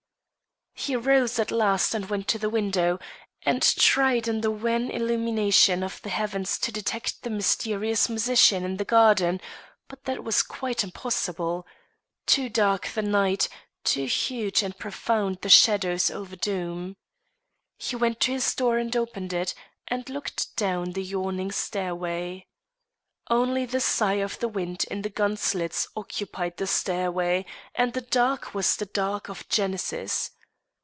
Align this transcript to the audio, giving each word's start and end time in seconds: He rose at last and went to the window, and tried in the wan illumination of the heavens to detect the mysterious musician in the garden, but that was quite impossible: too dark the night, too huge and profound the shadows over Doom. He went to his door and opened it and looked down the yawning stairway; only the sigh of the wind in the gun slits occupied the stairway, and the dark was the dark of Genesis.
He 0.73 0.95
rose 0.95 1.37
at 1.37 1.51
last 1.51 1.93
and 1.93 2.09
went 2.09 2.27
to 2.29 2.39
the 2.39 2.49
window, 2.49 2.97
and 3.43 3.61
tried 3.61 4.27
in 4.27 4.41
the 4.41 4.49
wan 4.49 4.89
illumination 4.89 5.83
of 5.83 6.01
the 6.01 6.09
heavens 6.09 6.57
to 6.57 6.71
detect 6.71 7.21
the 7.21 7.29
mysterious 7.29 8.09
musician 8.09 8.63
in 8.63 8.77
the 8.77 8.83
garden, 8.85 9.39
but 9.87 10.05
that 10.05 10.23
was 10.23 10.41
quite 10.41 10.83
impossible: 10.83 11.67
too 12.25 12.49
dark 12.49 12.87
the 12.87 13.03
night, 13.03 13.47
too 13.83 14.05
huge 14.05 14.63
and 14.63 14.79
profound 14.79 15.37
the 15.43 15.49
shadows 15.49 16.09
over 16.09 16.35
Doom. 16.35 16.95
He 17.77 17.95
went 17.95 18.19
to 18.21 18.31
his 18.31 18.51
door 18.55 18.79
and 18.79 18.95
opened 18.97 19.33
it 19.33 19.53
and 19.87 20.09
looked 20.09 20.55
down 20.55 20.93
the 20.93 21.03
yawning 21.03 21.51
stairway; 21.51 22.47
only 23.29 23.67
the 23.67 23.81
sigh 23.81 24.13
of 24.15 24.39
the 24.39 24.47
wind 24.49 24.85
in 24.89 25.03
the 25.03 25.09
gun 25.11 25.37
slits 25.37 25.87
occupied 25.95 26.57
the 26.57 26.65
stairway, 26.65 27.45
and 27.75 27.93
the 27.93 28.01
dark 28.01 28.55
was 28.55 28.75
the 28.75 28.87
dark 28.87 29.29
of 29.29 29.47
Genesis. 29.47 30.31